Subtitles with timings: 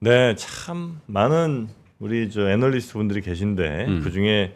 [0.00, 4.00] 네, 참 많은 우리 저 애널리스트 분들이 계신데 음.
[4.02, 4.54] 그 중에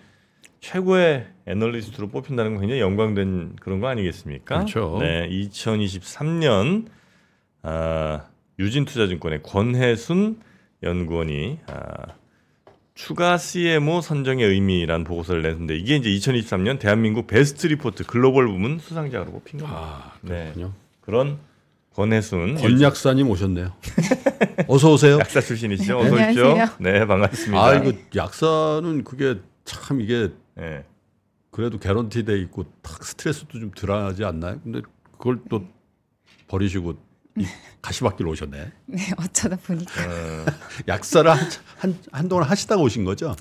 [0.61, 4.56] 최고의 애널리스트로 뽑힌다는 건 굉장히 영광된 그런 거 아니겠습니까?
[4.56, 4.98] 그렇죠.
[5.01, 6.87] 네, 2023년
[7.62, 8.24] 아,
[8.59, 10.40] 유진투자증권의 권혜순
[10.82, 12.14] 연구원이 아,
[12.95, 19.27] 추가 CMO 선정의 의미란 보고서를 냈는데 이게 이제 2023년 대한민국 베스트 리포트 글로벌 부문 수상자로
[19.27, 19.80] 뽑힌 겁니다.
[19.80, 20.50] 아, 네.
[20.52, 20.73] 그렇군요.
[21.00, 21.39] 그런
[21.95, 23.73] 권혜순 권 약사님 오셨네요.
[24.69, 25.19] 어서 오세요.
[25.19, 25.98] 약사 출신이시죠?
[25.98, 26.45] 어서 오십시오.
[26.51, 26.77] 안녕하세요.
[26.80, 27.62] 네, 반갑습니다.
[27.65, 30.84] 아, 이거 약사는 그게 참 이게 네.
[31.51, 34.61] 그래도 개런티 돼 있고 탁 스트레스도 좀 덜하지 않나요?
[34.62, 35.65] 근데 그걸 또
[36.48, 36.95] 버리시고
[37.39, 37.47] 이
[37.80, 38.73] 가시밭길 오셨네.
[38.87, 40.45] 네, 어쩌다 보니까 어,
[40.87, 41.39] 약사를 한,
[41.78, 43.34] 한 한동안 하시다가 오신 거죠?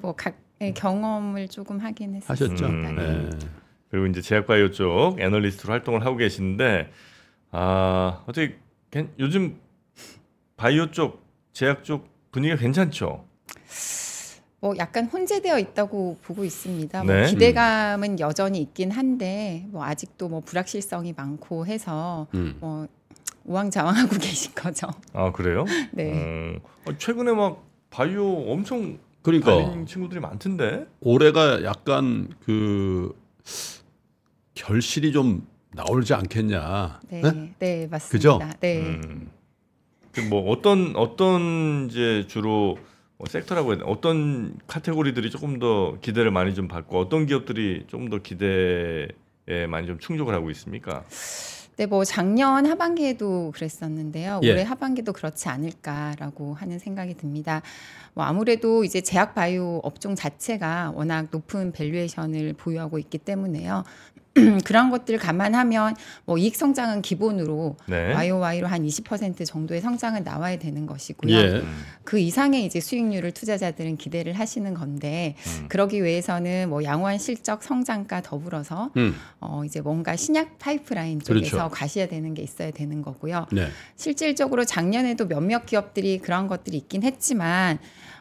[0.00, 2.26] 뭐각 네, 경험을 조금 하긴 했어요.
[2.28, 2.66] 하셨죠?
[2.66, 2.96] 음.
[2.96, 3.48] 네.
[3.90, 6.92] 그리고 이제 제약바이오 쪽 애널리스트로 활동을 하고 계신데
[7.50, 8.58] 아 어떻게
[8.90, 9.58] 괜- 요즘
[10.58, 11.22] 바이오 쪽
[11.52, 13.24] 제약 쪽 분위기가 괜찮죠?
[14.60, 17.04] 뭐 약간 혼재되어 있다고 보고 있습니다.
[17.04, 17.20] 네.
[17.20, 22.56] 뭐 기대감은 여전히 있긴 한데 뭐 아직도 뭐 불확실성이 많고 해서 음.
[22.58, 22.88] 뭐
[23.44, 24.88] 우왕좌왕하고 계신 거죠.
[25.12, 25.64] 아 그래요?
[25.92, 26.12] 네.
[26.12, 30.86] 음, 어, 최근에 막 바이오 엄청 그러니까 달린 친구들이 많던데.
[31.00, 33.16] 올해가 약간 그
[34.54, 37.00] 결실이 좀 나오지 않겠냐.
[37.10, 37.52] 네, 네?
[37.60, 38.08] 네, 맞습니다.
[38.10, 38.40] 그죠?
[38.58, 39.00] 네.
[40.18, 40.30] 음.
[40.30, 42.78] 그뭐 어떤 어떤 이제 주로
[43.16, 43.90] 뭐 섹터라고 해야 되나?
[43.90, 49.98] 어떤 카테고리들이 조금 더 기대를 많이 좀 받고 어떤 기업들이 조금 더 기대에 많이 좀
[49.98, 51.04] 충족을 하고 있습니까?
[51.78, 54.40] 네, 뭐 작년 하반기에도 그랬었는데요.
[54.42, 54.52] 예.
[54.52, 57.62] 올해 하반기도 그렇지 않을까라고 하는 생각이 듭니다.
[58.14, 63.84] 뭐 아무래도 이제 제약 바이오 업종 자체가 워낙 높은 valuation을 보유하고 있기 때문에요.
[64.64, 68.12] 그런 것들을 감안하면 뭐 이익 성장은 기본으로 네.
[68.14, 71.34] YOY로 한 20% 정도의 성장은 나와야 되는 것이고요.
[71.34, 71.44] 예.
[71.60, 75.68] 음, 그 이상의 이제 수익률을 투자자들은 기대를 하시는 건데 음.
[75.68, 79.14] 그러기 위해서는 뭐 양호한 실적 성장과 더불어서 음.
[79.40, 81.70] 어 이제 뭔가 신약 파이프라인 쪽에서 그렇죠.
[81.70, 83.46] 가셔야 되는 게 있어야 되는 거고요.
[83.52, 83.68] 네.
[83.96, 87.78] 실질적으로 작년에도 몇몇 기업들이 그런 것들이 있긴 했지만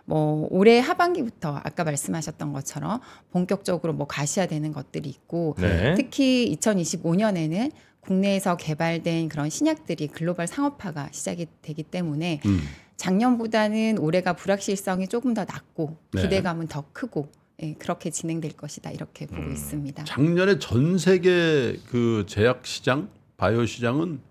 [0.09, 3.01] 뭐 올해 하반기부터 아까 말씀하셨던 것처럼
[3.31, 5.95] 본격적으로 뭐 가셔야 되는 것들이 있고 네.
[5.95, 12.62] 특히 2025년에는 국내에서 개발된 그런 신약들이 글로벌 상업화가 시작이 되기 때문에 음.
[12.95, 16.22] 작년보다는 올해가 불확실성이 조금 더 낮고 네.
[16.22, 17.29] 기대감은 더 크고
[17.62, 19.51] 예, 그렇게 진행될 것이다 이렇게 보고 음.
[19.51, 20.06] 있습니다.
[20.06, 24.22] 작년에 전 세계 그 제약 시장, 바이오 시장은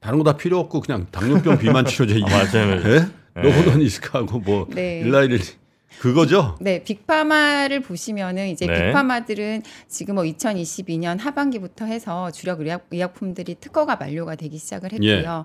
[0.00, 2.72] 다른 거 다 필요 없고 그냥 당뇨병 비만 치료제 아, 맞아요.
[2.90, 3.06] 예?
[3.42, 5.00] 노보더니스크하고 뭐 네.
[5.00, 5.40] 일라이릴
[5.98, 6.56] 그거죠?
[6.60, 8.86] 네, 빅파마를 보시면은 이제 네.
[8.86, 15.18] 빅파마들은 지금 뭐 2022년 하반기부터 해서 주력 의약, 의약품들이 특허가 만료가 되기 시작을 예.
[15.18, 15.44] 했고요.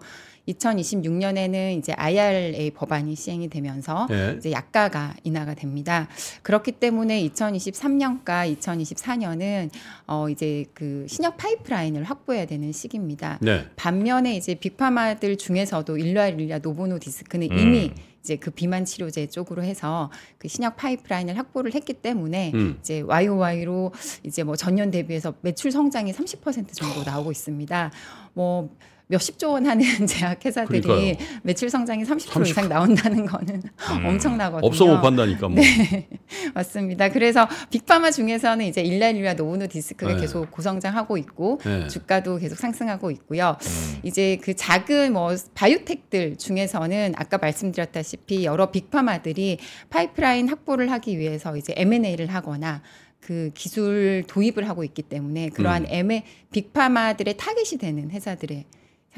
[0.50, 4.36] 2026년에는 이제 IRA 법안이 시행이 되면서 예.
[4.38, 6.08] 이제 약가가 인하가 됩니다.
[6.42, 9.70] 그렇기 때문에 2023년과 2024년은
[10.08, 13.40] 어 이제 그 신약 파이프라인을 확보해야 되는 시기입니다.
[13.42, 13.66] 네.
[13.76, 17.58] 반면에 이제 big pharma들 중에서도 일라이 릴리나 노보 노디스크는 음.
[17.58, 22.78] 이미 이제 그 비만 치료제 쪽으로 해서 그 신약 파이프라인을 확보를 했기 때문에 음.
[22.80, 23.94] 이제 YOY로
[24.24, 27.92] 이제 뭐 전년 대비해서 매출 성장이 30% 정도 나오고 있습니다.
[28.34, 28.70] 뭐
[29.10, 31.16] 몇십조 원 하는 제약 회사들이 그러니까요.
[31.42, 32.48] 매출 성장이 30% 30%.
[32.48, 34.06] 이상 나온다는 거는 음.
[34.06, 34.68] 엄청나거든요.
[34.68, 35.64] 없어 못 판다니까 뭐.
[36.54, 37.10] 맞습니다.
[37.10, 40.22] 그래서 빅파마 중에서는 이제 일라이릴리와 노보노디스크가 네.
[40.22, 41.88] 계속 고성장하고 있고 네.
[41.88, 43.58] 주가도 계속 상승하고 있고요.
[43.60, 44.00] 음.
[44.04, 49.58] 이제 그 작은 뭐 바이오텍들 중에서는 아까 말씀드렸다시피 여러 빅파마들이
[49.90, 52.84] 파이프라인 확보를 하기 위해서 이제 M&A를 하거나
[53.20, 55.88] 그 기술 도입을 하고 있기 때문에 그러한 음.
[55.90, 56.22] M
[56.52, 58.66] 빅파마들의 타겟이 되는 회사들의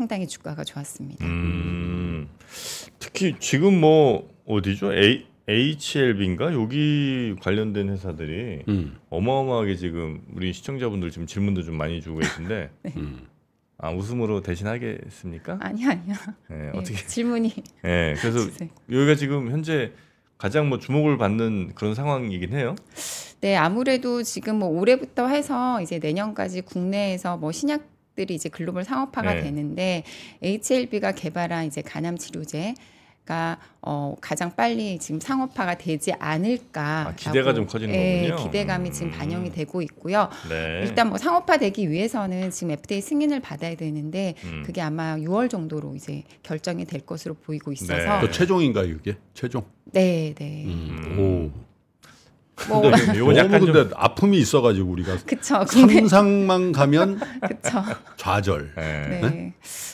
[0.02, 1.24] 상당히 주가가 좋았습니다.
[1.24, 2.28] 음,
[2.98, 4.96] 특히 지금 뭐 어디죠?
[4.96, 8.98] A, HLB인가 여기 관련된 회사들이 음.
[9.12, 13.28] 어마어마하게 지금 우리 시청자분들 지금 질문도 좀 많이 주고 계신데 음.
[13.78, 15.60] 아 웃음으로 대신하겠습니까?
[15.62, 16.16] 아니요, 아니요.
[16.50, 16.96] 네, 예, 어떻게?
[16.96, 18.70] 질문이 네, 그래서 주세요.
[18.92, 19.92] 여기가 지금 현재
[20.40, 22.74] 가장 뭐 주목을 받는 그런 상황이긴 해요.
[23.42, 29.36] 네, 아무래도 지금 뭐 올해부터 해서 이제 내년까지 국내에서 뭐 신약 들이 이제 글로벌 상업화가
[29.36, 29.42] 네.
[29.44, 30.04] 되는데
[30.42, 32.74] HLB가 개발한 이제 간암 치료제
[33.26, 37.08] 가 어 가장 빨리 지금 상업화가 되지 않을까.
[37.08, 38.44] 아, 기대가 좀 커지는 거군요.
[38.44, 39.18] 기대감이 지금 음.
[39.18, 40.30] 반영이 되고 있고요.
[40.50, 40.82] 네.
[40.84, 44.62] 일단 뭐 상업화되기 위해서는 지금 FDA 승인을 받아야 되는데 음.
[44.64, 48.22] 그게 아마 6월 정도로 이제 결정이 될 것으로 보이고 있어서 네.
[48.22, 49.18] 그 최종인가요, 이게?
[49.34, 49.64] 최종.
[49.86, 50.66] 네, 네.
[50.66, 50.98] 음.
[51.18, 51.52] 음.
[51.56, 51.71] 오.
[52.70, 55.64] 뭐 근데 너무 약간 좀- 근데 아픔이 있어가지고 우리가 그쵸.
[55.68, 57.84] 국내 상상만 가면 그쵸.
[58.18, 58.74] 좌절.
[58.76, 59.20] 네.
[59.22, 59.54] 네.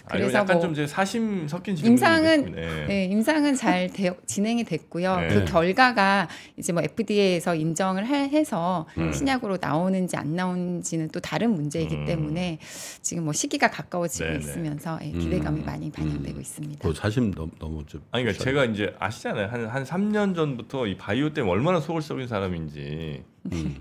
[0.10, 2.86] 아, 이건 그래서 약간 뭐 좀 이제 사심 섞인 질문이 임상은 네.
[2.88, 5.18] 네, 임상은 잘 되어, 진행이 됐고요.
[5.19, 5.28] 네.
[5.28, 6.28] 그 결과가
[6.58, 9.12] 이제 뭐 FDA에서 인정을 해, 해서 음.
[9.12, 12.06] 신약으로 나오는지 안 나오는지는 또 다른 문제이기 음.
[12.06, 12.60] 때문에
[13.02, 14.40] 지금 뭐 시기가 가까워지고 네네.
[14.40, 15.66] 있으면서 예, 기대감이 음.
[15.66, 16.88] 많이 반영되고 있습니다.
[16.88, 18.02] 그 사심 너무, 너무 좀.
[18.12, 19.48] 아니 그러니까 제가 이제 아시잖아요.
[19.48, 23.24] 한 한 3년 전부터 이 바이오 때문에 얼마나 속을 썩인 사람 인지.
[23.51, 23.75] 음.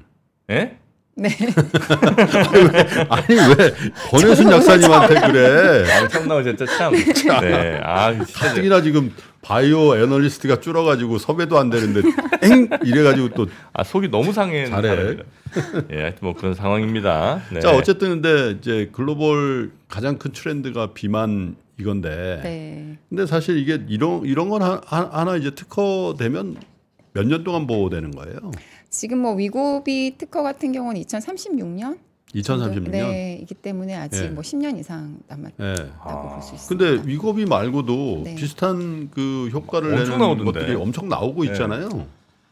[0.51, 0.77] 예?
[1.19, 1.31] 네.
[3.09, 3.73] 아니 왜
[4.11, 5.91] 권혜순 약사님한테 그래?
[5.91, 6.93] 아, 처음 나오셨죠 참.
[7.41, 7.81] 네.
[7.83, 8.49] 아 진짜.
[8.49, 12.03] 가뜩이나 지금 바이오 애널리스트가 줄어가지고 섭외도 안 되는데
[12.43, 13.47] 엥 이래가지고 또.
[13.73, 14.67] 아 속이 너무 상해.
[14.67, 15.17] 잘해.
[15.91, 17.41] 예, 하여튼 뭐 그런 상황입니다.
[17.51, 17.61] 네.
[17.61, 22.41] 자 어쨌든 근데 이제 글로벌 가장 큰 트렌드가 비만 이건데.
[22.43, 22.99] 네.
[23.09, 26.57] 근데 사실 이게 이런 이런 건 하나 이제 특허되면
[27.17, 28.39] 몇 년 동안 보호되는 거예요?
[28.91, 31.99] 지금 뭐 위고비 특허 같은 경우는 2036년
[32.35, 32.91] 2036년.
[32.91, 34.29] 네, 이기 때문에 아직 예.
[34.29, 36.33] 뭐 10년 이상 남았다고 예.
[36.35, 36.67] 볼수 있습니다.
[36.69, 38.35] 근데 위고비 말고도 네.
[38.35, 40.45] 비슷한 그 효과를 엄청 내는 나오던데.
[40.61, 41.51] 것들이 엄청 나오고 네.
[41.53, 41.89] 있잖아요.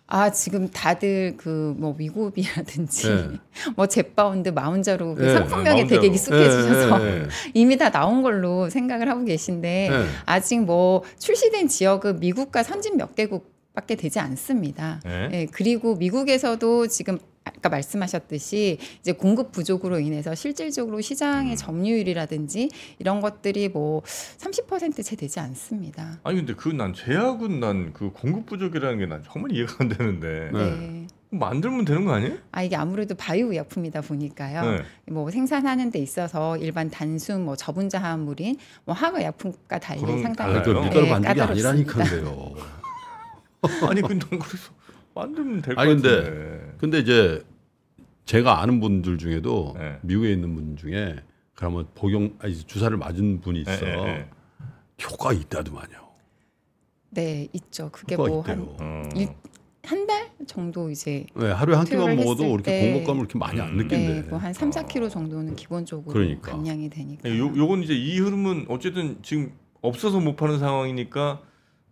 [0.06, 3.28] 아 지금 다들 그 뭐 위고비라든지 네.
[3.76, 6.00] 뭐 젯바운드 마운저로 그 네, 상품명에 마운저로.
[6.00, 10.06] 되게 익숙해지셔서 예, 예, 이미 다 나온 걸로 생각을 하고 계신데 예.
[10.26, 15.00] 아직 뭐 출시된 지역은 미국과 선진 몇 개국 밖에 되지 않습니다.
[15.04, 15.28] 네.
[15.32, 21.56] 예, 그리고 미국에서도 지금 아까 말씀하셨듯이 이제 공급 부족으로 인해서 실질적으로 시장의 음.
[21.56, 26.20] 점유율이라든지 이런 것들이 뭐 30%채 되지 않습니다.
[26.22, 30.50] 아니 근데 그 난 제약은 난 그 공급 부족이라는 게 난 정말 이해가 안 되는데
[30.52, 30.70] 네.
[30.70, 31.06] 네.
[31.30, 32.36] 만들면 되는 거 아니에요?
[32.52, 34.70] 아 이게 아무래도 바이오 의약품이다 보니까요.
[34.70, 34.82] 네.
[35.12, 40.62] 뭐 생산하는 데 있어서 일반 단순 뭐 저분자 화합물인 뭐 화학 의약품과 달리 상당히 아,
[40.62, 40.74] 그 네,
[41.10, 41.68] 반죽이 까다롭습니다.
[41.70, 42.54] 아니라니까요.
[43.90, 44.72] 아니 근데 난 그래서
[45.14, 46.74] 만들면 될 것 아니, 근데 같은데.
[46.78, 47.42] 근데 이제
[48.24, 49.98] 제가 아는 분들 중에도 네.
[50.02, 51.16] 미국에 있는 분 중에
[51.54, 53.86] 그러면 복용 아니 주사를 맞은 분이 있어.
[53.86, 54.28] 예, 예, 예.
[55.04, 56.04] 효과 있다더만요.
[57.10, 57.90] 네, 있죠.
[57.92, 58.76] 그게 효과 뭐한 있대요.
[58.80, 59.02] 어.
[59.14, 59.28] 일-
[59.86, 63.38] 한 달 정도 이제 네, 하루에 한 끼만 투여를 먹어도 했을 그렇게 때 공복감을 그렇게
[63.38, 63.76] 많이 안 음.
[63.76, 64.22] 느낀대.
[64.22, 66.52] 네, 뭐한 3, 4kg 정도는 기본적으로 그러니까.
[66.52, 67.28] 감량이 되니까.
[67.36, 69.52] 요 요건 이제 이 흐름은 어쨌든 지금
[69.82, 71.42] 없어서 못 파는 상황이니까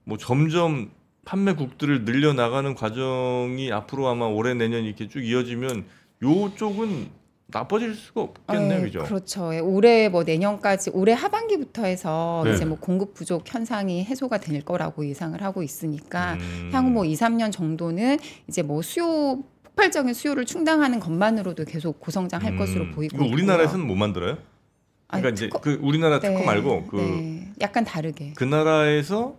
[0.04, 0.90] 뭐 점점
[1.24, 5.84] 판매국들을 늘려 나가는 과정이 앞으로 아마 올해 내년 이렇게 쭉 이어지면
[6.22, 7.08] 요쪽은
[7.46, 9.02] 나빠질 수가 없겠네요, 네, 그죠?
[9.04, 9.54] 그렇죠.
[9.54, 12.54] 예, 올해 뭐 내년까지 올해 하반기부터 해서 네.
[12.54, 16.70] 이제 뭐 공급 부족 현상이 해소가 될 거라고 예상을 하고 있으니까 음.
[16.72, 22.58] 향후 뭐 2, 3년 정도는 이제 뭐 수요 폭발적인 수요를 충당하는 것만으로도 계속 고성장할 음.
[22.58, 23.22] 것으로 보이고.
[23.24, 24.38] 우리나라에서는 못 만들어요?
[25.08, 28.32] 그러니까 아니, 이제 특허- 그 우리나라 특허 네, 말고 그그 네, 약간 다르게.
[28.40, 29.36] 나라에서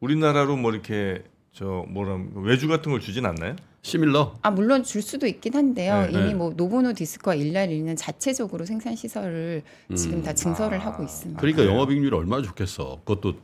[0.00, 1.22] 우리나라로 뭐 이렇게
[1.52, 3.56] 저 뭐라 외주 같은 걸 주진 않나요?
[3.82, 4.34] 시밀러.
[4.42, 6.02] 아 물론 줄 수도 있긴 한데요.
[6.02, 6.34] 네, 이미 네.
[6.34, 9.62] 뭐 노보노 디스크와 일랄일는 자체적으로 생산 시설을
[9.94, 10.22] 지금 음.
[10.22, 11.40] 다 증설을 아, 하고 있습니다.
[11.40, 11.74] 그러니까 그래요?
[11.74, 13.00] 영업이익률이 얼마나 좋겠어.
[13.04, 13.34] 그것도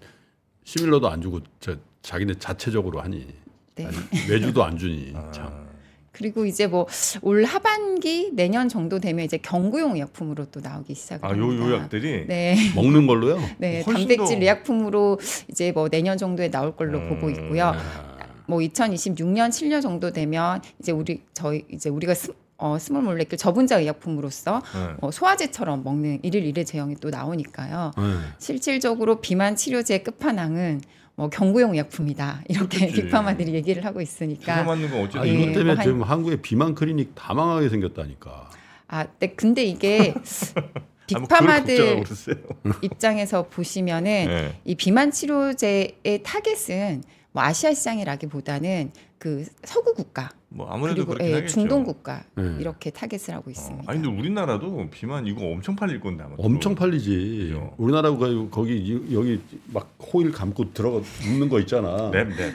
[0.65, 3.27] 시밀러도 안 주고 저 자기네 자체적으로 하니
[3.77, 3.87] 네.
[3.87, 3.97] 아니,
[4.29, 5.31] 외주도 안 주니 아.
[5.31, 5.72] 참.
[6.13, 6.87] 그리고 이제 뭐
[7.23, 11.65] 올 하반기 내년 정도 되면 이제 경구용 의약품으로 또 나오기 시작을 아, 합니다.
[11.67, 13.39] 요 요 약들이 네, 먹는 걸로요.
[13.59, 15.19] 네 단백질 더- 의약품으로
[15.49, 17.73] 이제 뭐 내년 정도에 나올 걸로 음, 보고 있고요.
[18.47, 22.33] 뭐 2026년 7년 정도 되면 이제 우리 저희 이제 우리가 스,
[22.63, 24.95] 어, small molecule 저분자 의약품으로서 네.
[25.01, 27.91] 어, 소화제처럼 먹는 일일 일회 제형이 또 나오니까요.
[27.97, 28.03] 네.
[28.39, 30.81] 실질적으로 비만 치료제의 끝판왕은
[31.17, 32.87] 뭐 경구용 의약품이다 이렇게.
[32.87, 36.37] 빅파마들이 얘기를 하고 있으니까 맞는 건 어쨌든 아, 예, 이것 뭐 때문에 한- 지금 한국에
[36.41, 38.49] 비만 클리닉 다 망하게 생겼다니까.
[38.87, 40.15] 아, 네, 근데 이게
[40.55, 42.05] 아, 뭐 빅파마들.
[42.83, 44.61] 입장에서 보시면은 네.
[44.65, 47.03] 이 비만 치료제의 타겟은
[47.33, 51.53] 뭐 아시아 시장이라기보다는 그 서구 국가 뭐 아무래도 그리고 예, 하겠죠.
[51.55, 52.57] 중동 국가 네.
[52.61, 53.91] 이렇게 타겟을 하고 어, 있습니다.
[53.91, 56.35] 아니 근데 우리나라도 비만 이거 엄청 팔릴 건데 아마.
[56.39, 57.49] 엄청 팔리지.
[57.49, 57.75] 그죠.
[57.79, 59.41] 우리나라 가 거기 이- 여기
[59.73, 62.11] 막 호일 감고 들어가 눕는 거 있잖아.
[62.11, 62.55] wrap wrap.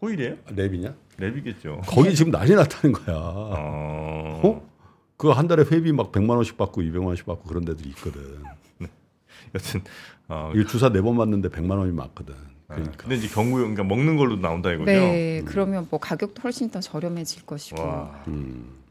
[0.00, 0.36] 호일이에요?
[0.46, 0.94] wrap이냐?
[1.18, 1.80] wrap이겠죠.
[1.86, 3.16] 거기 지금 난리 났다는 거야.
[3.16, 4.40] 어.
[4.44, 4.68] 어?
[5.16, 8.42] 그거 한 달에 회비 막 100만 원씩 받고 200만 원씩 받고 그런 데들이 있거든.
[9.54, 9.82] 여튼
[10.28, 12.34] 어, 이거 주사 네 번 맞는데 100만 원이 맞거든.
[12.72, 12.96] 아, 그러니까.
[12.96, 14.86] 근데 이제 경구용 그러니까 먹는 걸로 나온다 이거죠.
[14.86, 17.82] 네, 그러면 뭐 가격도 훨씬 더 저렴해질 것이고.
[17.82, 18.22] 와.
[18.28, 18.82] 음.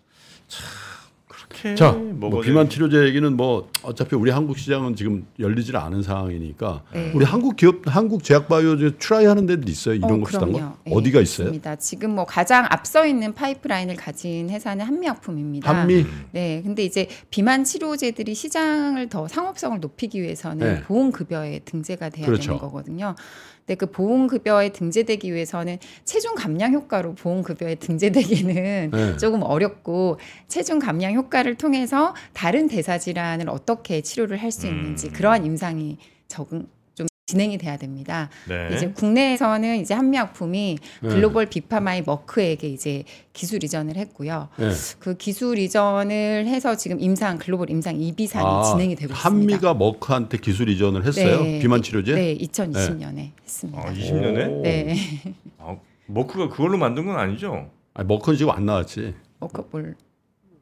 [1.28, 6.84] 그렇게 자, 뭐 비만 치료제 얘기는 뭐 어차피 우리 한국 시장은 지금 열리질 않은 상황이니까
[6.94, 7.12] 네.
[7.14, 9.96] 우리 한국 기업 한국 제약 바이오 이제 try 하는 데도 있어요.
[9.96, 10.52] 이런 어, 거 비슷한.
[10.52, 10.78] 거?
[10.88, 11.48] 예, 어디가 있어요?
[11.48, 11.76] 있습니다.
[11.78, 15.70] 지금 뭐 가장 앞서 있는 파이프라인을 가진 회사는 한미약품입니다.
[15.74, 20.82] 한미 네, 근데 이제 비만 치료제들이 시장을 더 상업성을 높이기 위해서는 네.
[20.84, 22.44] 보험 급여에 등재가 돼야 그렇죠.
[22.44, 23.16] 되는 거거든요.
[23.72, 28.92] 근데 그 보험급여에 등재되기 위해서는 체중 감량 효과로 보험급여에 등재되기는 네.
[29.18, 35.14] 조금 어렵고 체중 감량 효과를 통해서 다른 대사 질환을 어떻게 치료를 할 수 있는지 음.
[35.14, 35.98] 그러한 임상이
[36.28, 36.68] 적응 좀
[37.28, 38.30] 진행이 돼야 됩니다.
[38.48, 38.70] 네.
[38.76, 41.10] 이제 국내에서는 이제 한미약품이 네.
[41.10, 44.50] 글로벌 비파마이 머크에게 이제 기술 이전을 했고요.
[44.58, 44.72] 네.
[45.00, 49.16] 그 기술 이전을 해서 지금 임상 글로벌 임상 2비상이 아, 진행이 되고 있습니다.
[49.16, 51.42] 한미가 머크한테 기술 이전을 했어요.
[51.42, 51.60] 네.
[51.60, 52.14] 비만 치료제.
[52.16, 53.82] 네, 2020년에 했습니다.
[53.82, 54.50] 아, 20년에?
[54.50, 54.62] 오.
[54.62, 54.96] 네.
[55.60, 57.70] 아, 머크가 그걸로 만든 건 아니죠?
[57.94, 59.14] 아니, 머크는 지금 안 나왔지.
[59.40, 59.96] 머크볼.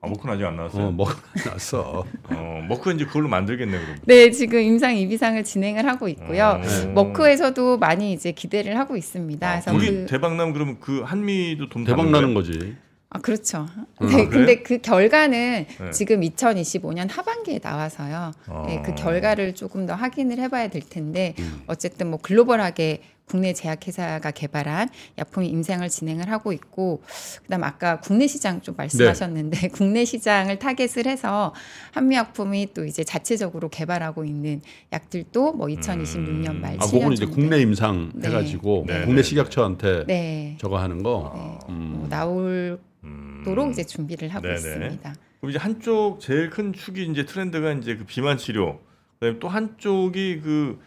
[0.01, 0.88] 아, 머크는 아직 안 나왔어요.
[0.88, 1.13] 어, 머크
[1.46, 2.06] 나왔어.
[2.29, 3.98] 어, 머크 이제 그걸로 만들겠네 그럼.
[4.06, 6.62] 네, 지금 임상 2비상을 진행을 하고 있고요.
[6.62, 6.88] 어.
[6.94, 9.46] 머크에서도 많이 이제 기대를 하고 있습니다.
[9.46, 12.34] 아, 그래서 우리 그, 대박 나면 그러면 그 한미도 돈 대박 나는?
[12.34, 12.77] 거지.
[13.12, 13.65] 아 그렇죠.
[14.01, 15.91] 음, 네, 아, 근데 그 결과는 네.
[15.91, 18.32] 지금 2025년 하반기에 나와서요.
[18.68, 18.96] 네, 그 어.
[18.96, 21.63] 결과를 조금 더 확인을 해봐야 될 텐데 음.
[21.68, 27.04] 어쨌든 뭐 글로벌하게 국내 제약회사가 개발한 약품이 임상을 진행을 하고 있고
[27.44, 31.54] 그다음 아까 국내 시장 좀 말씀하셨는데 국내 시장을 타겟을 해서
[31.92, 37.62] 한미약품이 또 이제 자체적으로 개발하고 있는 약들도 뭐 2026년 말 아, 7년 그거는 이제 국내
[37.62, 38.28] 임상 네.
[38.30, 39.06] 해가지고 네.
[39.06, 41.32] 국내 식약처한테 네, 저거 하는 거.
[41.36, 41.74] 네.
[41.74, 41.96] 음.
[42.00, 43.72] 뭐 나오도록 음.
[43.72, 44.56] 이제 준비를 하고 네네.
[44.56, 45.16] 있습니다.
[45.40, 48.80] 그럼 이제 한쪽 제일 큰 축이 이제 트렌드가 이제 그 비만 치료.
[49.20, 50.80] 그다음에 또 한쪽이 그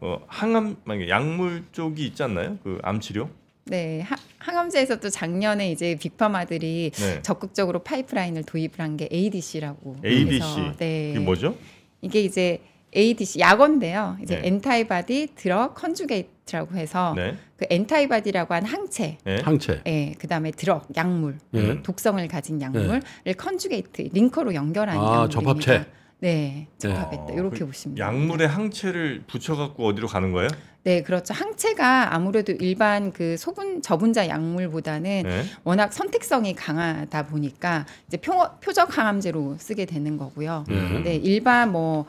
[0.00, 2.58] 어, 항암 만약 약물 쪽이 있지 않나요?
[2.62, 3.28] 그 암 치료.
[3.66, 7.22] 네, 하- 항암제에서도 작년에 이제 빅파마들이 네.
[7.22, 10.34] 적극적으로 파이프라인을 도입을 한 게 ADC라고 ADC.
[10.60, 11.10] 해서 네.
[11.10, 11.54] 이게 뭐죠?
[12.00, 12.60] 이게 이제
[12.96, 14.16] ADC 약어인데요.
[14.22, 14.48] 이제 네.
[14.48, 17.36] antibody drug conjugate라고 해서 네.
[17.56, 19.36] 그 antibody라고 한 항체, 네.
[19.44, 19.82] 항체.
[19.86, 21.82] 예, 그다음에 drug 약물, 예.
[21.82, 23.02] 독성을 가진 약물을
[23.36, 25.40] conjugate linker로 연결하는 아, 약물입니다.
[25.40, 25.86] 접합체.
[26.20, 27.24] 네, 접합했다.
[27.24, 28.06] 어, 이렇게 그 보시면 됩니다.
[28.06, 30.48] 약물에 항체를 붙여 갖고 어디로 가는 거예요?
[30.82, 31.34] 네, 그렇죠.
[31.34, 35.44] 항체가 아무래도 일반 그 소분 저분자 약물보다는 네.
[35.64, 40.64] 워낙 선택성이 강하다 보니까 이제 표, 표적 항암제로 쓰게 되는 거고요.
[40.70, 40.74] 예.
[41.00, 42.06] 네, 일반 뭐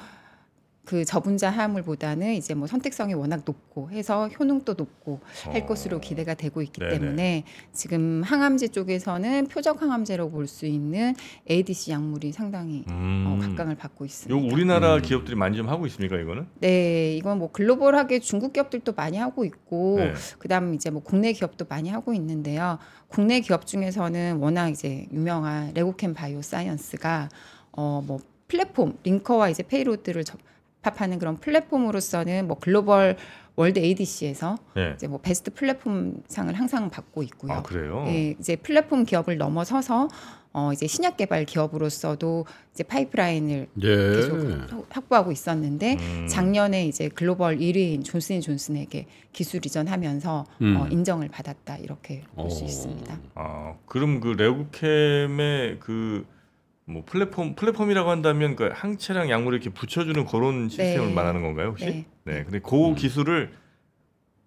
[0.83, 5.65] 그 저분자 약물보다는 이제 뭐 선택성이 워낙 높고 해서 효능도 높고 할 어.
[5.67, 6.91] 것으로 기대가 되고 있기 네네.
[6.99, 11.13] 때문에 지금 항암제 쪽에서는 표적 항암제로 볼 수 있는
[11.49, 13.25] ADC 약물이 상당히 음.
[13.27, 14.53] 어, 각광을 받고 요 있습니다.
[14.53, 15.01] 우리나라 음.
[15.01, 16.47] 기업들이 많이 좀 하고 있습니까 이거는?
[16.59, 20.13] 네, 이건 뭐 global하게 중국 기업들도 많이 하고 있고 네.
[20.39, 22.79] 그다음 이제 뭐 국내 기업도 많이 하고 있는데요.
[23.07, 27.29] 국내 기업 중에서는 워낙 이제 유명한 레고캠 바이오 사이언스가
[27.71, 33.15] 어 뭐 플랫폼 linker와 이제 payload를 접합하는 그런 플랫폼으로서는 뭐 글로벌
[33.55, 34.93] World ADC에서 네.
[34.95, 37.53] 이제 뭐 베스트 플랫폼 상을 항상 받고 있고요.
[37.53, 38.05] 아 그래요?
[38.07, 40.07] 예, 이제 플랫폼 기업을 넘어서서
[40.53, 44.57] 어 이제 신약 개발 기업으로서도 이제 파이프라인을 계속 예.
[44.89, 46.27] 확보하고 있었는데 음.
[46.27, 50.77] 작년에 이제 글로벌 1위인 존슨앤존슨에게 기술 이전하면서 음.
[50.77, 52.65] 어, 인정을 받았다 이렇게 볼수 오.
[52.65, 53.19] 있습니다.
[53.35, 56.25] 아 그럼 그 레고캠의 그
[56.85, 61.13] 뭐 플랫폼 플랫폼이라고 한다면 그 항체랑 약물을 이렇게 붙여주는 그런 시스템을 네.
[61.13, 61.85] 말하는 건가요 혹시?
[61.85, 62.05] 네.
[62.23, 62.43] 네.
[62.43, 62.95] 근데 그 음.
[62.95, 63.51] 기술을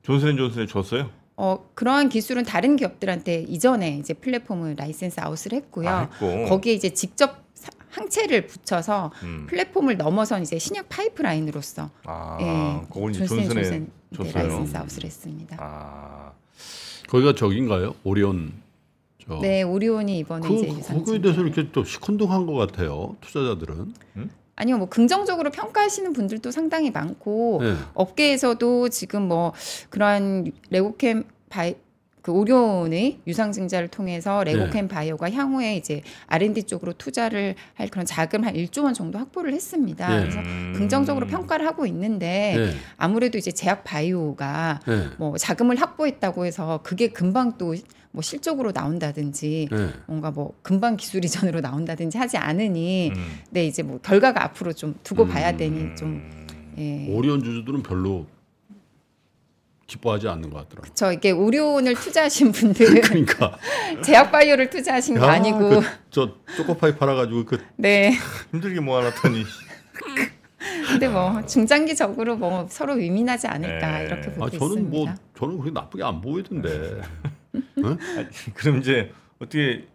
[0.03, 1.11] 존슨앤존슨에 줬어요?
[1.37, 5.89] 어, 그러한 기술은 다른 기업들한테 이전에 이제 플랫폼을 license out을 했고요.
[5.89, 6.45] 아, 했고.
[6.49, 9.47] 거기에 이제 직접 사- 항체를 붙여서 음.
[9.49, 14.43] 플랫폼을 넘어선 이제 신약 파이프라인으로서 아, 예, 이제 존슨앤 존슨에 존슨 네.
[14.43, 15.57] license out을 했습니다.
[15.61, 16.33] 아,
[17.09, 17.95] 거기가 저긴가요?
[18.05, 18.53] 오리온.
[19.27, 19.39] 저.
[19.41, 23.17] 네, 오리온이 이번에 그 이제 유상 그거에 대해서 이렇게 또 시큰둥한 것 같아요.
[23.21, 23.95] 투자자들은.
[24.57, 27.75] 아니요, 뭐 긍정적으로 평가하시는 분들도 상당히 많고 네.
[27.95, 29.53] 업계에서도 지금 뭐
[29.91, 31.75] 그러한 레고캠 바이
[32.25, 38.55] 그 오리온의 유상증자를 통해서 레고캠 바이오가 향후에 이제 R&D 쪽으로 투자를 할 그런 자금 한
[38.55, 40.09] 1조 원 정도 확보를 했습니다.
[40.09, 40.21] 네.
[40.21, 40.73] 그래서 음.
[40.75, 42.71] 긍정적으로 평가를 하고 있는데 네.
[42.97, 45.09] 아무래도 이제 제약 바이오가 네.
[45.19, 47.75] 뭐 자금을 확보했다고 해서 그게 금방 또
[48.15, 49.89] 뭐 실적으로 나온다든지 네.
[50.07, 53.41] 뭔가 뭐 금방 기술 이전으로 나온다든지 하지 않으니 음.
[53.51, 55.97] 네 이제 뭐 결과가 앞으로 좀 두고 봐야 되니 음.
[55.97, 56.47] 좀
[56.79, 57.09] 예.
[57.09, 58.27] 오리온 주주들은 별로
[59.89, 60.95] 기뻐하지 않는 것 같더라고.
[60.95, 63.59] 저 이게 오리온을 투자하신 분들 그러니까
[64.05, 65.81] 제약 바이오를 투자하신 거 야, 아니고 그,
[66.11, 68.13] 저 초코파이 팔아가지고 그 네
[68.53, 69.45] 힘들게 모아놨더니
[70.89, 74.05] 근데 뭐 중장기적으로 뭐 서로 의미나지 않을까 네.
[74.05, 74.91] 이렇게 보고 아, 저는 있습니다.
[74.91, 77.01] 뭐 저는 그렇게 나쁘게 안 보이던데.
[77.93, 79.87] 아니, 그럼 이제 어떻게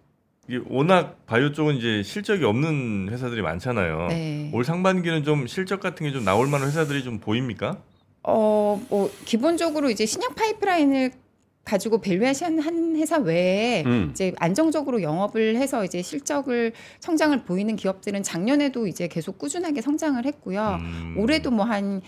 [0.67, 4.07] 워낙 바이오 쪽은 이제 실적이 없는 회사들이 많잖아요.
[4.07, 4.49] 네.
[4.53, 7.77] 올 상반기는 좀 실적 같은 게 좀 나올 만한 회사들이 좀 보입니까?
[8.23, 11.11] 어, 뭐 기본적으로 이제 신약 파이프라인을
[11.65, 14.09] 가지고 valuation 한 회사 외에 음.
[14.11, 20.77] 이제 안정적으로 영업을 해서 이제 실적을 성장을 보이는 기업들은 작년에도 이제 계속 꾸준하게 성장을 했고요.
[20.81, 21.15] 음.
[21.17, 22.01] 올해도 뭐 한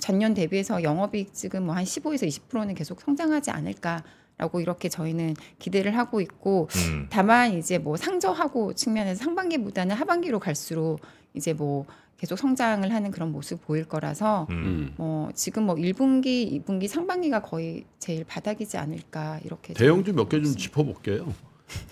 [0.00, 4.02] 전년 대비해서 영업이익 지금 뭐 한 15에서 20%는 계속 성장하지 않을까
[4.38, 7.06] 라고 이렇게 저희는 기대를 하고 있고 음.
[7.08, 11.00] 다만 이제 뭐 상저하고 측면에서 상반기보다는 하반기로 갈수록
[11.32, 11.86] 이제 뭐
[12.18, 14.56] 계속 성장을 하는 그런 모습 보일 거라서 음.
[14.56, 14.94] 음.
[14.96, 21.32] 뭐 지금 뭐 1분기, 2분기 상반기가 거의 제일 바닥이지 않을까 이렇게 대형주 몇개 좀 짚어볼게요.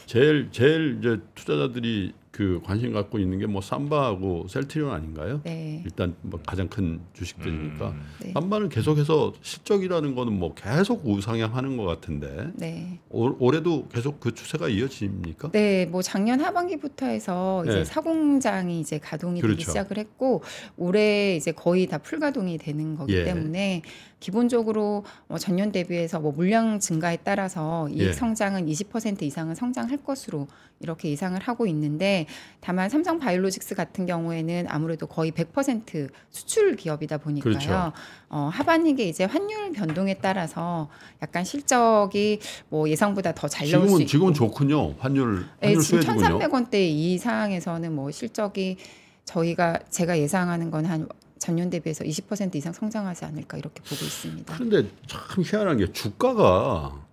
[0.07, 5.41] 제일 제일 이제 투자자들이 그 관심 갖고 있는 게 뭐 삼바하고 셀트리온 아닌가요?
[5.45, 5.81] 네.
[5.85, 8.03] 일단 뭐 가장 큰 주식들이니까 음.
[8.21, 8.33] 네.
[8.33, 12.99] 삼바는 계속해서 실적이라는 거는 뭐 계속 우상향하는 것 같은데 네.
[13.11, 15.53] 올, 올해도 계속 그 추세가 이어집니까?
[15.53, 17.85] 네, 뭐 작년 하반기부터 해서 이제 네.
[17.85, 19.71] 사공장이 이제 가동이 되기 그렇죠.
[19.71, 20.43] 시작을 했고
[20.77, 23.25] 올해 이제 거의 다 풀가동이 되는 거기 예.
[23.25, 23.83] 때문에
[24.25, 28.13] 기본적으로 뭐 전년 대비해서 뭐 물량 증가에 따라서 이익 예.
[28.15, 30.47] 성장은 20% 이상은 성장할 것으로
[30.81, 32.25] 이렇게 예상을 하고 있는데
[32.61, 37.53] 다만 삼성 바이오로직스 같은 경우에는 아무래도 거의 100% 수출 기업이다 보니까요.
[37.53, 37.93] 그렇죠.
[38.31, 40.89] 어, 하반기에 이제 환율 변동에 따라서
[41.21, 42.41] 약간 실적이
[42.71, 44.95] 뭐 예상보다 더 잘 나올 수 있고 지금은 좋군요.
[44.99, 46.39] 환율 네, 환율 지금 수혜주군요.
[46.39, 48.79] 1,300원대 이상에서는 뭐 실적이
[49.27, 51.07] 저희가 제가 예상하는 건 한
[51.45, 54.55] 전년 대비해서 20% 이상 성장하지 않을까 이렇게 보고 있습니다.
[54.57, 57.05] 그런데 참 희한한 게 주가가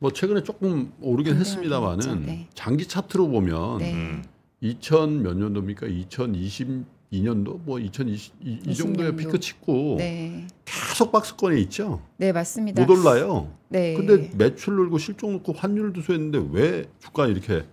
[0.00, 2.26] 뭐 최근에 조금 오르긴 했습니다만은.
[2.26, 2.48] 네.
[2.54, 3.92] 장기 차트로 보면 네.
[3.92, 4.24] 음.
[4.60, 5.86] 2000 몇 년도입니까?
[5.86, 9.18] 2022년도 뭐 2020 이, 이 정도에 20년도.
[9.18, 12.02] 피크 찍고 네, 계속 박스권에 있죠.
[12.16, 12.84] 네 맞습니다.
[12.84, 13.52] 못 올라요.
[13.68, 13.94] 네.
[13.94, 17.64] 근데 매출 늘고 실적 늘고 환율 도 수했는데 왜 주가 이렇게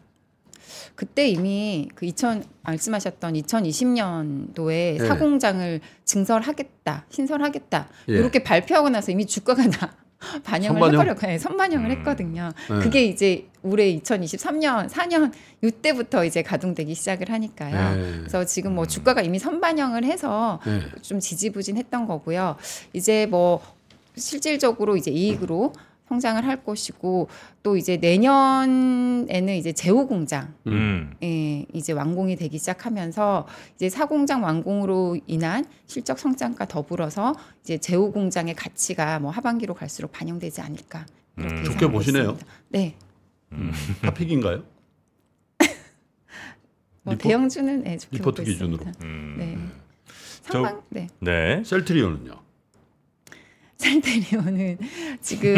[1.01, 5.08] 그때 이미 그 2000 말씀하셨던 2020년도에 네.
[5.08, 8.13] 사공장을 증설하겠다, 신설하겠다 예.
[8.13, 9.96] 이렇게 발표하고 나서 이미 주가가 다
[10.46, 11.01] 반영을 선반영?
[11.01, 11.98] 해버렸고 네, 선반영을 음.
[11.98, 12.51] 했거든요.
[12.70, 12.79] 네.
[12.84, 15.31] 그게 이제 올해 2023년 4년
[15.63, 17.96] 이때부터 이제 가동되기 시작을 하니까요.
[17.96, 18.17] 네.
[18.20, 18.88] 그래서 지금 뭐 음.
[18.88, 20.81] 주가가 이미 선반영을 해서 네.
[21.01, 22.58] 좀 지지부진했던 거고요.
[22.93, 23.60] 이제 뭐
[24.15, 25.74] 실질적으로 이제 이익으로
[26.12, 27.30] 성장을 할 것이고
[27.63, 31.13] 또 이제 내년에는 이제 제호 공장 음.
[31.24, 38.56] 예, 이제 완공이 되기 시작하면서 이제 사공장 완공으로 인한 실적 성장과 더불어서 이제 제호 공장의
[38.56, 41.06] 가치가 뭐 하반기로 갈수록 반영되지 않을까
[41.38, 41.63] 음.
[41.63, 42.24] 좋게 보시네요.
[42.32, 42.46] 있습니다.
[42.70, 42.96] 네,
[43.53, 43.72] 음.
[44.01, 44.63] 탑픽인가요?
[47.04, 48.84] 뭐 리포- 대형주는 네, 좋게 리포트 보고 있습니다.
[48.84, 49.08] 기준으로.
[49.10, 49.36] 음.
[49.39, 49.58] 네,
[50.43, 51.08] 저- 상방 네.
[51.21, 51.63] 네.
[51.63, 52.34] 셀트리온은요?
[53.82, 54.78] 셀트리온은
[55.22, 55.56] 지금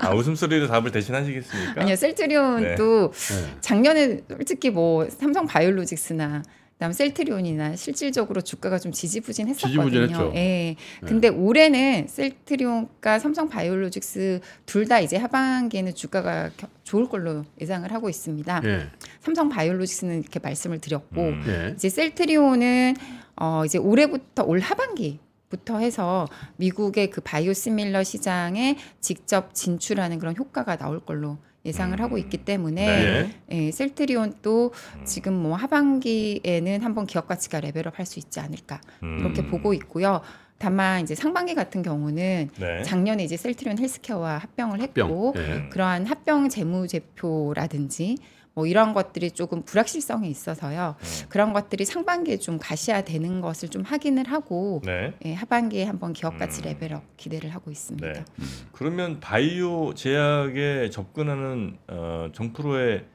[0.00, 1.80] 아, 웃음소리로 답을 대신하시겠습니까?
[1.82, 3.56] 아니요 셀트리온도 네.
[3.60, 6.42] 작년에 솔직히 뭐 삼성 바이오로직스나
[6.74, 9.84] 그다음 셀트리온이나 실질적으로 주가가 좀 지지부진했었거든요.
[9.88, 10.32] 지지부진했죠.
[10.34, 10.74] 예.
[11.06, 18.08] 근데 올해는 셀트리온과 삼성 바이오로직스 둘 다 이제 하반기에는 주가가 겨- 좋을 걸로 예상을 하고
[18.08, 18.62] 있습니다.
[18.64, 18.88] 예.
[19.20, 21.44] 삼성 바이오로직스는 이렇게 말씀을 드렸고 음.
[21.46, 21.72] 예.
[21.76, 22.96] 이제 셀트리온은
[23.36, 25.20] 어 이제 올해부터 올 하반기
[25.52, 31.36] 부터 해서 미국의 그 바이오시밀러 시장에 직접 진출하는 그런 효과가 나올 걸로
[31.66, 32.02] 예상을 음.
[32.02, 33.66] 하고 있기 때문에 네.
[33.66, 35.04] 예, 셀트리온도 음.
[35.04, 39.18] 지금 뭐 하반기에는 한번 기업 가치가 level up 할 수 있지 않을까 음.
[39.20, 40.22] 이렇게 보고 있고요.
[40.56, 42.82] 다만 이제 상반기 같은 경우는 네.
[42.82, 45.08] 작년에 이제 셀트리온 헬스케어와 합병을 합병.
[45.08, 45.68] 했고 예.
[45.70, 48.16] 그러한 합병 재무제표라든지
[48.54, 50.96] 뭐 이런 것들이 조금 불확실성이 있어서요.
[50.98, 51.26] 음.
[51.28, 55.14] 그런 것들이 상반기에 좀 가시화되는 것을 좀 확인을 하고 네.
[55.24, 56.66] 예, 하반기에 한번 기업 가치 음.
[56.66, 58.12] 레벨업 기대를 하고 있습니다.
[58.12, 58.24] 네.
[58.72, 63.06] 그러면 바이오 제약에 접근하는 어, 정프로의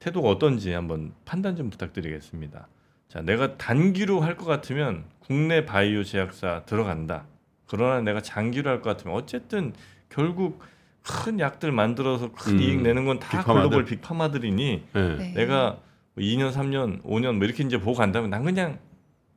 [0.00, 2.66] 태도가 어떤지 한번 판단 좀 부탁드리겠습니다.
[3.08, 7.26] 자, 내가 단기로 할 것 같으면 국내 바이오 제약사 들어간다.
[7.66, 9.72] 그러나 내가 장기로 할 것 같으면 어쨌든
[10.08, 10.60] 결국
[11.02, 13.54] 큰 약들 만들어서 큰 음, 이익 내는 건다 빅파마들.
[13.54, 15.00] 글로벌 빅파마들이니 예.
[15.00, 15.32] 네.
[15.34, 15.78] 내가
[16.14, 18.78] 뭐 2년, 3년, 5년 뭐 이렇게 이제 보고 간다면 난 그냥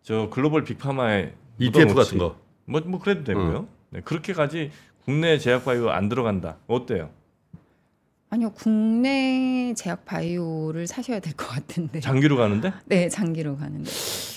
[0.04, 1.96] 저 글로벌 빅파마에 ETF 묻어놓지.
[1.96, 2.36] 같은 거.
[2.66, 3.68] 뭐, 뭐 그래도 되고요.
[3.92, 4.72] 네, 그렇게 가지
[5.06, 6.58] 국내 제약 바이오 안 들어간다.
[6.68, 7.10] 어때요?
[8.30, 12.00] 아니요, 국내 제약 바이오를 사셔야 될 것 같은데.
[12.00, 12.74] 장기로 가는데?
[12.86, 13.90] 네, 장기로 가는데.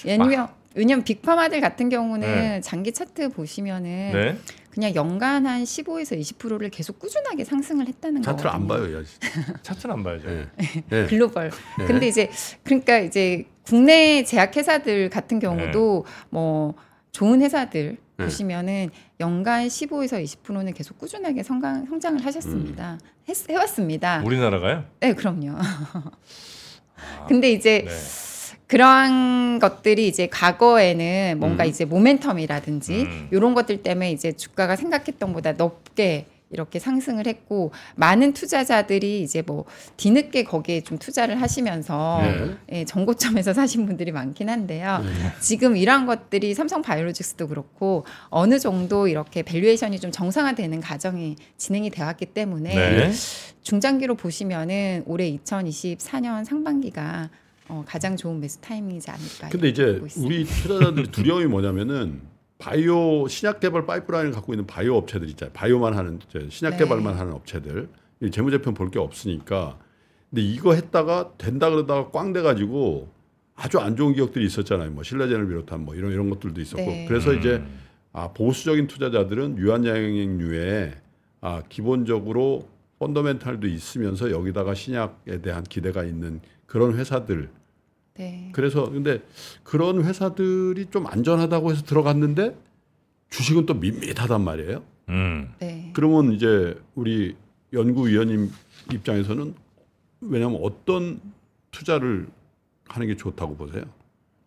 [0.05, 2.61] 왜냐면 왜냐면 빅파마들 같은 경우는 네.
[2.61, 4.39] 장기 차트 보시면은 네.
[4.79, 8.93] 그냥 연간 한 15에서 20%를 계속 꾸준하게 상승을 했다는 차트를 안 거거든요.
[8.93, 9.05] 봐요, 야.
[9.05, 9.63] 진짜.
[9.63, 10.31] 차트는 안 봐야죠.
[10.31, 10.47] 예.
[10.93, 11.07] 예.
[11.07, 11.51] 글로벌.
[11.81, 11.85] 예.
[11.85, 12.31] 근데 이제
[12.63, 16.13] 그러니까 이제 국내 제약 회사들 같은 경우도 네.
[16.31, 16.75] 뭐
[17.11, 18.25] 좋은 회사들 네.
[18.25, 22.99] 보시면은 연간 15에서 20%는 계속 꾸준하게 성장, 성장을 하셨습니다.
[23.03, 23.09] 음.
[23.29, 24.23] 했, 해왔습니다.
[24.25, 24.85] 우리나라가요?
[25.01, 25.57] 네, 그럼요.
[25.59, 28.28] 아, 근데 이제 네.
[28.69, 31.69] 그러한 것들이 이제 과거에는 뭔가 음.
[31.69, 33.29] 이제 모멘텀이라든지 음.
[33.33, 39.65] 이런 것들 때문에 이제 주가가 생각했던 보다 높게 이렇게 상승을 했고 많은 투자자들이 이제 뭐
[39.97, 42.57] 뒤늦게 거기에 좀 투자를 하시면서 네.
[42.73, 45.01] 예, 정고점에서 사신 분들이 많긴 한데요.
[45.03, 45.33] 네.
[45.41, 52.27] 지금 이러한 것들이 삼성 바이오로직스도 그렇고 어느 정도 이렇게 valuation이 좀 정상화되는 과정이 진행이 되었기
[52.27, 53.13] 때문에 네.
[53.63, 57.29] 중장기로 보시면은 올해 2024년 상반기가
[57.69, 59.49] 어, 가장 좋은 매수 타이밍이지 않을까.
[59.51, 60.01] 근데 이제.
[60.17, 62.23] 우리 투자자들이 두려움이 뭐냐면은
[62.59, 65.53] 바이오 신약 개발 파이프라인을 갖고 있는 바이오 업체들 있잖아요.
[65.53, 66.79] 바이오만 하는 이제 신약 네.
[66.79, 67.89] 개발만 하는 업체들.
[68.23, 69.79] 이 재무제표 볼게 없으니까.
[70.31, 73.09] 근데 이거 했다가 된다 그러다가 꽝 돼가지고
[73.55, 74.91] 아주 안 좋은 기업들이 있었잖아요.
[74.91, 76.85] 뭐 신라젠을 비롯한 뭐 이런 이런 것들도 있었고.
[76.85, 77.07] 네.
[77.07, 77.79] 그래서 이제 음.
[78.13, 80.95] 아, 보수적인 투자자들은 유한양행류에
[81.41, 87.51] 아, 기본적으로 펀더멘탈도 있으면서 여기다가 신약에 대한 기대가 있는 그런 회사들
[88.19, 88.51] 네.
[88.53, 89.23] 그래서 근데
[89.63, 92.57] 그런 회사들이 좀 안전하다고 해서 들어갔는데
[93.31, 94.83] 주식은 또 밋밋하단 말이에요.
[95.09, 95.53] 음.
[95.61, 95.91] 네.
[95.95, 97.37] 그러면 이제 우리
[97.73, 98.51] 연구위원님
[98.93, 99.55] 입장에서는
[100.21, 101.21] 왜냐하면 어떤
[101.71, 102.29] 투자를
[102.89, 103.85] 하는 게 좋다고 보세요?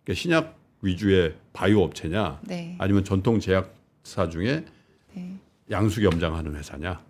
[0.04, 2.76] 그러니까 신약 위주의 바이오 업체냐, 네.
[2.80, 4.66] 아니면 전통 제약사 중에
[5.14, 5.38] 네.
[5.70, 7.02] 양수 겸장하는 회사냐?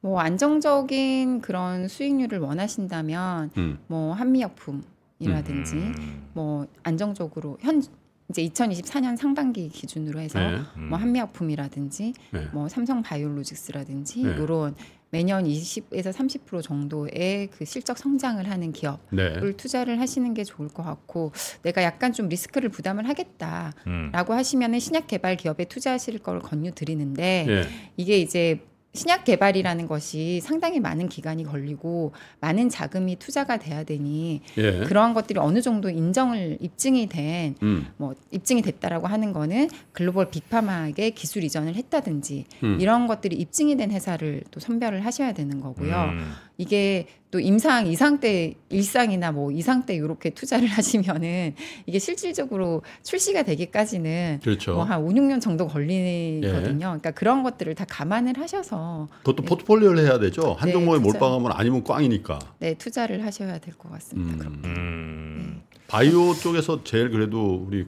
[0.00, 3.78] 뭐 안정적인 그런 수익률을 원하신다면 음.
[3.86, 4.82] 뭐 한미약품
[5.20, 6.22] 이라든지 음.
[6.32, 7.82] 뭐 안정적으로 현
[8.30, 10.60] 이제 2024년 상반기 기준으로 해서 네.
[10.76, 10.88] 음.
[10.88, 12.48] 뭐 한미약품이라든지 네.
[12.52, 14.30] 뭐 삼성 바이오로직스라든지 네.
[14.30, 14.74] 이런
[15.10, 19.56] 매년 20에서 30% 정도의 그 실적 성장을 하는 기업을 네.
[19.56, 24.12] 투자를 하시는 게 좋을 것 같고 내가 약간 좀 리스크를 부담을 하겠다라고 음.
[24.38, 27.68] 하시면은 신약 개발 기업에 투자하실 걸 권유 드리는데 예.
[27.96, 28.60] 이게 이제
[28.92, 34.80] 신약 개발이라는 것이 상당히 많은 기간이 걸리고 많은 자금이 투자가 돼야 되니 예.
[34.80, 37.86] 그러한 것들이 어느 정도 인정을 입증이 된 음.
[37.98, 42.78] 뭐 입증이 됐다라고 하는 거는 글로벌 빅파마에게 기술 이전을 했다든지 음.
[42.80, 45.94] 이런 것들이 입증이 된 회사를 또 선별을 하셔야 되는 거고요.
[45.94, 46.32] 음.
[46.60, 51.54] 이게 또 임상 이상 때 일상이나 뭐 이상 때 이렇게 투자를 하시면은
[51.86, 54.74] 이게 실질적으로 출시가 되기까지는 그렇죠.
[54.74, 56.78] 뭐한 5, 6년 정도 걸리거든요.
[56.78, 60.52] 그러니까 그런 것들을 다 감안을 하셔서 그것도 포트폴리오를 해야 되죠.
[60.52, 61.18] 한 네, 종목에 투자.
[61.18, 62.38] 몰빵하면 아니면 꽝이니까.
[62.58, 64.36] 네, 투자를 하셔야 될 것 같습니다.
[64.38, 64.52] 그럼.
[64.56, 64.62] 음.
[64.66, 65.62] 음.
[65.88, 67.86] 바이오 쪽에서 제일 그래도 우리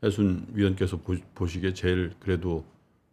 [0.00, 2.64] 권혜순 위원께서 보, 보시기에 제일 그래도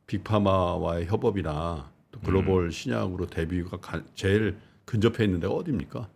[0.08, 6.08] 빅파마와의 협업이나 또 글로벌 신약으로 대비가 가, 제일 근접해 있는 데가 어디입니까?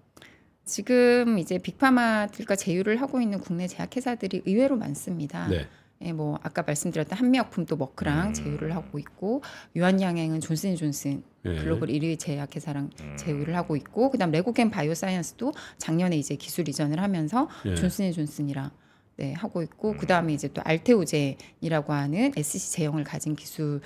[0.63, 5.47] 지금 이제 빅파마들과 제휴를 하고 있는 국내 제약회사들이 의외로 많습니다.
[5.47, 5.67] 네.
[6.01, 8.33] 예, 뭐 아까 말씀드렸던 한미약품도 머크랑 음.
[8.33, 9.41] 제휴를 하고 있고
[9.75, 11.55] 유한양행은 존슨존슨 예.
[11.55, 13.17] 글로벌 1위 제약회사랑 음.
[13.17, 17.75] 제휴를 하고 있고 그다음 레고겐 바이오사이언스도 작년에 이제 기술 이전을 하면서 예.
[17.75, 18.69] 존슨앤존슨이랑
[19.17, 23.81] 네, 하고 있고 그다음에 이제 또 알테오젠이라고 하는 SC 제형을 가진 기술을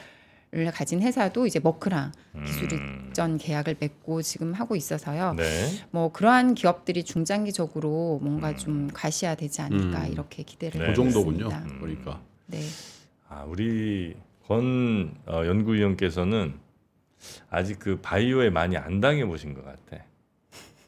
[0.74, 2.12] 가진 회사도 이제 머크랑
[2.46, 3.08] 기술 음.
[3.10, 5.34] 이전 계약을 맺고 지금 하고 있어서요.
[5.36, 5.68] 네.
[5.92, 10.12] 뭐 그러한 기업들이 중장기적으로 뭔가 좀 과시화 되지 않을까 음.
[10.12, 10.86] 이렇게 기대를 네.
[10.86, 11.48] 그 하고 정도군요.
[11.48, 11.80] 있습니다.
[11.80, 12.60] 그러니까 네.
[13.30, 16.54] 아, 우리 권 어, 연구위원께서는
[17.50, 20.04] 아직 그 바이오에 많이 안 당해 보신 것 같아.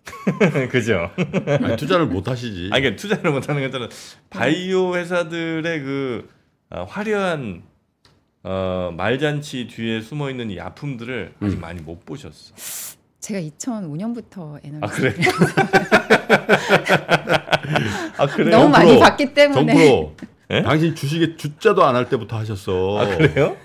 [0.69, 1.11] 그죠?
[1.61, 2.69] 아니, 투자를 못 하시지.
[2.71, 3.89] 아니, 그러니까 투자를 못하는 것들은
[4.29, 6.29] 바이오 회사들의 그
[6.69, 7.63] 어, 화려한
[8.47, 12.53] 어, 말잔치 뒤에 숨어 있는 이 아픔들을 아직 많이 못 보셨어.
[13.19, 15.15] 제가 2005년부터 에너지 아 그래?
[18.17, 18.51] 아 그래요?
[18.51, 20.13] 너무 많이 봤기 때문에 정프로
[20.51, 20.61] 예?
[20.61, 22.99] 당신 주식에 주자도 안 할 때부터 하셨어.
[22.99, 23.57] 아 그래요?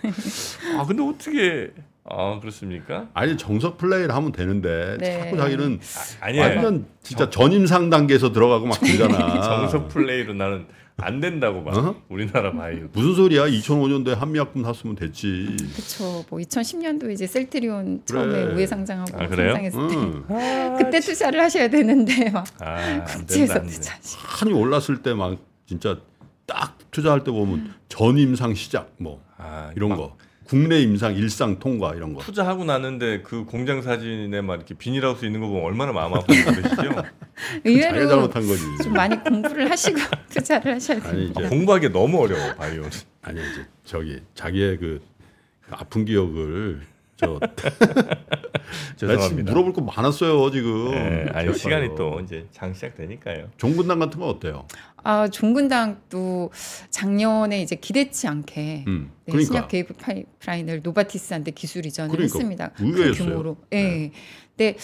[0.78, 1.72] 아 근데 어떻게?
[2.04, 3.08] 아 그렇습니까?
[3.14, 5.18] 아니 정석 플레이를 하면 되는데 네.
[5.20, 5.80] 자꾸 자기는
[6.20, 6.44] 아, 아니에요.
[6.44, 9.40] 완전 진짜 전임상 단계에서 들어가고 막 그러잖아.
[9.42, 11.70] 정석 플레이로 나는 안 된다고 봐.
[11.78, 11.94] 어?
[12.08, 12.88] 우리나라 바이오.
[12.92, 13.44] 무슨 소리야?
[13.46, 15.56] 2005년도에 한미약품 샀으면 됐지.
[15.74, 16.24] 그렇죠.
[16.28, 18.54] 뭐 2010년도 이제 셀트리온 처음에 그래.
[18.54, 19.54] 우회 상장하고 아, 그래요?
[19.54, 20.76] 상장했을 때 응.
[20.78, 23.72] 그때 투자를 하셔야 되는데 막 아, 안 된다, 국지에서 안 돼.
[23.72, 24.16] 투자하시.
[24.18, 25.98] 한이 올랐을 때 막 진짜
[26.46, 30.16] 딱 투자할 때 보면 전임상 시작 뭐 아, 이런 막 거.
[30.50, 32.20] 국내 임상 일상 통과 이런 거.
[32.22, 36.12] 투자하고 나는데 그 공장 사진에 막 이렇게 비닐하우스 있는 거 보면 얼마나 마음?
[36.26, 37.04] 자기가
[37.64, 38.62] 의외로 잘못한 거지.
[38.82, 39.96] 좀 많이 공부를 하시고
[40.28, 41.40] 투자를 하셔야 아니 됩니다.
[41.42, 42.90] 이제 공부하기 너무 어려워 바이오는.
[43.22, 45.00] 아니 이제 저기 자기의 그
[45.70, 46.80] 아픈 기억을
[47.16, 47.46] 저 나
[48.96, 49.52] 지금 죄송합니다.
[49.52, 50.90] 물어볼 거 많았어요 지금.
[50.92, 51.90] 네, 아니 시간이.
[51.96, 53.48] 또 이제 장 시작되니까요.
[53.56, 54.66] 종군당 같은 건 어때요?
[55.02, 56.50] 아, 종군당도
[56.90, 59.10] 작년에 이제 기대치 않게 음.
[59.26, 62.68] 네, 그러니까 신약 개입 파이프라인을 노바티스한테 기술 이전을 그러니까 했습니다.
[62.70, 63.26] 큰 의외였어요.
[63.28, 63.56] 규모로.
[63.72, 64.10] 예.
[64.56, 64.76] 근데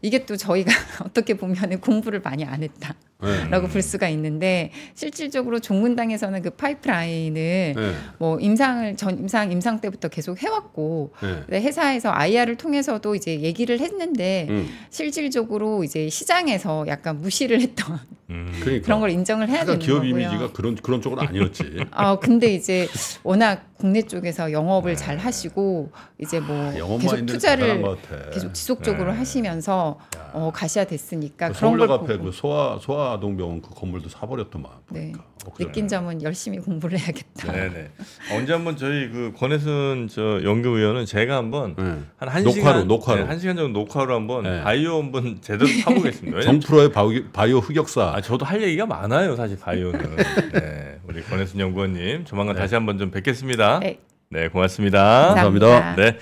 [0.00, 0.70] 이게 또 저희가
[1.04, 2.94] 어떻게 보면은 공부를 많이 안 했다.
[3.22, 3.48] 네.
[3.48, 7.92] 라고 볼 수가 있는데 실질적으로 종군당에서는 그 파이프라인을 네.
[8.18, 11.14] 뭐 임상을 전 임상 임상 때부터 계속 해왔고
[11.48, 11.60] 네.
[11.60, 14.68] 회사에서 IR을 통해서도 이제 얘기를 했는데 음.
[14.90, 17.98] 실질적으로 이제 시장에서 약간 무시를 했던
[18.30, 18.52] 음.
[18.60, 20.10] 그러니까 그런 걸 인정을 해야 되는 기업 거고요.
[20.10, 21.84] 이미지가 그런 그런 쪽은 아니었지.
[21.92, 22.88] 아 근데 이제
[23.22, 27.84] 워낙 국내 쪽에서 영업을 잘 하시고 이제 뭐 아, 계속 투자를.
[28.32, 29.18] 계속 지속적으로 네.
[29.18, 29.98] 하시면서
[30.32, 34.70] 어, 가셔야 됐으니까 그 그런 걸 서울역 보고 앞에 그 소아 소아동병원 그 건물도 사버렸더만.
[34.90, 35.00] 네.
[35.12, 35.20] 보니까.
[35.20, 35.33] 엊그제.
[35.52, 37.52] 느낀 점은 열심히 공부를 해야겠다.
[37.52, 37.90] 네네.
[38.32, 42.00] 언제 한번 저희 그 권혜순 저 연구 의원은 제가 한번 네.
[42.16, 43.20] 한한 녹화로, 시간 녹화로.
[43.22, 44.62] 네, 한 시간 정도 녹화로 한번 네.
[44.62, 46.38] 바이오 한번 제대로 타보겠습니다.
[46.38, 48.12] 왜냐면 정프로의 바이오, 바이오 흑역사.
[48.14, 50.16] 아 저도 할 얘기가 많아요 사실 바이오는.
[50.54, 52.62] 네, 우리 권혜순 연구원님 조만간 네.
[52.62, 53.80] 다시 한번 좀 뵙겠습니다.
[53.80, 53.98] 네.
[54.30, 55.28] 네, 고맙습니다.
[55.28, 55.96] 감사합니다.
[55.96, 56.18] 네.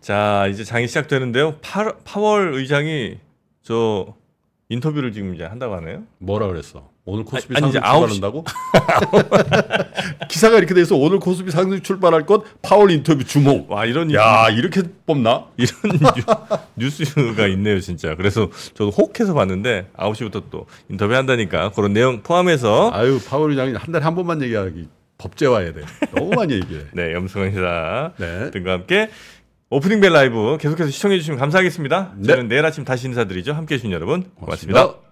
[0.00, 1.58] 자, 이제 장이 시작되는데요.
[1.60, 3.18] 파, 파월 의장이
[3.62, 4.14] 저
[4.68, 6.04] 인터뷰를 지금 이제 한다고 하네요.
[6.18, 6.90] 뭐라 그랬어?
[7.04, 8.44] 오늘 코스피 아니, 상승 출발한다고?
[10.30, 13.70] 기사가 이렇게 돼서 오늘 코스피 상승 출발할 것 파월 인터뷰 주목.
[13.70, 15.46] 와, 이런 야 이렇게 뽑나?
[15.56, 15.98] 이런
[16.76, 18.14] 뉴, 뉴스가 있네요, 진짜.
[18.14, 23.90] 그래서 저도 혹해서 봤는데 9시부터 또 인터뷰 한다니까 그런 내용 포함해서 아유 파월 의장이 한
[23.92, 24.86] 달에 한 번만 얘기하기
[25.18, 25.80] 법제화해야 돼.
[26.14, 26.82] 너무 많이 얘기해.
[26.94, 28.50] 네, 염승환 기자 네.
[28.52, 29.10] 등과 함께
[29.70, 32.12] 오프닝 벨 라이브 계속해서 시청해 주시면 감사하겠습니다.
[32.16, 32.26] 네.
[32.28, 33.54] 저는 내일 아침 다시 인사드리죠.
[33.54, 35.11] 함께 해 주신 여러분 고맙습니다.